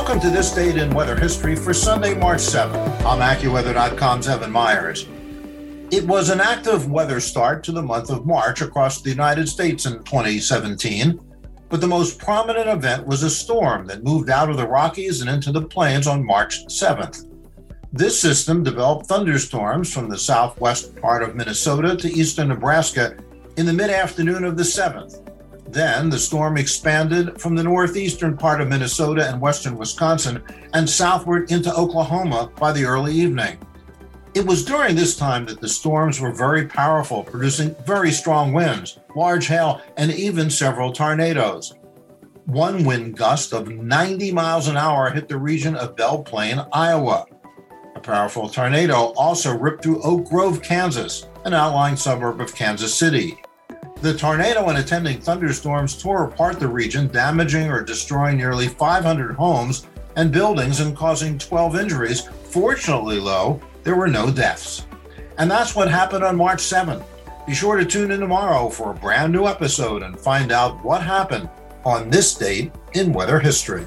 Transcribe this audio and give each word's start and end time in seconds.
Welcome 0.00 0.20
to 0.20 0.30
this 0.30 0.52
date 0.52 0.76
in 0.76 0.94
weather 0.94 1.16
history 1.16 1.56
for 1.56 1.74
Sunday, 1.74 2.14
March 2.14 2.38
7th. 2.38 3.04
I'm 3.04 3.18
AccuWeather.com's 3.18 4.28
Evan 4.28 4.52
Myers. 4.52 5.08
It 5.90 6.06
was 6.06 6.30
an 6.30 6.40
active 6.40 6.88
weather 6.88 7.18
start 7.18 7.64
to 7.64 7.72
the 7.72 7.82
month 7.82 8.08
of 8.08 8.24
March 8.24 8.62
across 8.62 9.02
the 9.02 9.10
United 9.10 9.48
States 9.48 9.86
in 9.86 10.04
2017, 10.04 11.20
but 11.68 11.80
the 11.80 11.88
most 11.88 12.20
prominent 12.20 12.68
event 12.68 13.08
was 13.08 13.24
a 13.24 13.28
storm 13.28 13.86
that 13.86 14.04
moved 14.04 14.30
out 14.30 14.48
of 14.48 14.56
the 14.56 14.68
Rockies 14.68 15.20
and 15.20 15.28
into 15.28 15.50
the 15.50 15.66
plains 15.66 16.06
on 16.06 16.24
March 16.24 16.64
7th. 16.66 17.28
This 17.92 18.18
system 18.18 18.62
developed 18.62 19.06
thunderstorms 19.06 19.92
from 19.92 20.08
the 20.08 20.16
southwest 20.16 20.94
part 20.94 21.24
of 21.24 21.34
Minnesota 21.34 21.96
to 21.96 22.08
eastern 22.08 22.48
Nebraska 22.48 23.16
in 23.56 23.66
the 23.66 23.72
mid 23.72 23.90
afternoon 23.90 24.44
of 24.44 24.56
the 24.56 24.62
7th. 24.62 25.27
Then 25.70 26.08
the 26.08 26.18
storm 26.18 26.56
expanded 26.56 27.38
from 27.40 27.54
the 27.54 27.62
northeastern 27.62 28.36
part 28.36 28.60
of 28.60 28.68
Minnesota 28.68 29.28
and 29.28 29.40
western 29.40 29.76
Wisconsin 29.76 30.42
and 30.72 30.88
southward 30.88 31.50
into 31.50 31.74
Oklahoma 31.74 32.50
by 32.58 32.72
the 32.72 32.84
early 32.84 33.12
evening. 33.14 33.58
It 34.34 34.46
was 34.46 34.64
during 34.64 34.96
this 34.96 35.16
time 35.16 35.44
that 35.46 35.60
the 35.60 35.68
storms 35.68 36.20
were 36.20 36.32
very 36.32 36.66
powerful, 36.66 37.22
producing 37.22 37.74
very 37.86 38.10
strong 38.10 38.52
winds, 38.52 38.98
large 39.14 39.46
hail, 39.46 39.82
and 39.96 40.10
even 40.12 40.48
several 40.48 40.92
tornadoes. 40.92 41.74
One 42.46 42.84
wind 42.84 43.16
gust 43.16 43.52
of 43.52 43.68
90 43.68 44.32
miles 44.32 44.68
an 44.68 44.78
hour 44.78 45.10
hit 45.10 45.28
the 45.28 45.36
region 45.36 45.76
of 45.76 45.96
Belle 45.96 46.22
Plaine, 46.22 46.66
Iowa. 46.72 47.26
A 47.94 48.00
powerful 48.00 48.48
tornado 48.48 49.12
also 49.16 49.54
ripped 49.54 49.82
through 49.82 50.02
Oak 50.02 50.28
Grove, 50.28 50.62
Kansas, 50.62 51.26
an 51.44 51.52
outlying 51.52 51.96
suburb 51.96 52.40
of 52.40 52.54
Kansas 52.54 52.94
City. 52.94 53.38
The 54.00 54.16
tornado 54.16 54.68
and 54.68 54.78
attending 54.78 55.20
thunderstorms 55.20 56.00
tore 56.00 56.22
apart 56.22 56.60
the 56.60 56.68
region, 56.68 57.08
damaging 57.08 57.68
or 57.68 57.82
destroying 57.82 58.36
nearly 58.36 58.68
500 58.68 59.34
homes 59.34 59.88
and 60.14 60.30
buildings 60.30 60.78
and 60.78 60.96
causing 60.96 61.36
12 61.36 61.74
injuries. 61.74 62.28
Fortunately, 62.44 63.18
though, 63.18 63.60
there 63.82 63.96
were 63.96 64.06
no 64.06 64.30
deaths. 64.30 64.86
And 65.38 65.50
that's 65.50 65.74
what 65.74 65.90
happened 65.90 66.22
on 66.22 66.36
March 66.36 66.60
7th. 66.60 67.02
Be 67.44 67.54
sure 67.54 67.76
to 67.76 67.84
tune 67.84 68.12
in 68.12 68.20
tomorrow 68.20 68.68
for 68.68 68.92
a 68.92 68.94
brand 68.94 69.32
new 69.32 69.46
episode 69.46 70.04
and 70.04 70.18
find 70.18 70.52
out 70.52 70.84
what 70.84 71.02
happened 71.02 71.48
on 71.84 72.08
this 72.08 72.34
date 72.34 72.70
in 72.92 73.12
weather 73.12 73.40
history. 73.40 73.86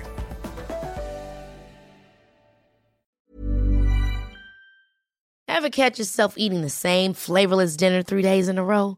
Ever 5.47 5.69
catch 5.69 5.99
yourself 5.99 6.33
eating 6.37 6.63
the 6.63 6.69
same 6.69 7.13
flavorless 7.13 7.77
dinner 7.77 8.01
three 8.01 8.23
days 8.23 8.49
in 8.49 8.57
a 8.57 8.63
row? 8.63 8.97